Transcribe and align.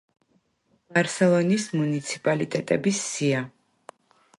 ბარსელონის 0.95 1.67
მუნიციპალიტეტების 1.83 3.07
სია. 3.13 3.49